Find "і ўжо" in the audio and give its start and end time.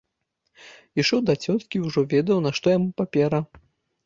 1.81-2.05